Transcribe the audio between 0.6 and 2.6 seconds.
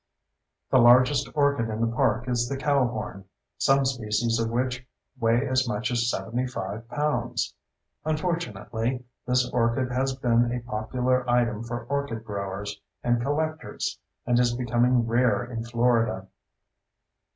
The largest orchid in the park is the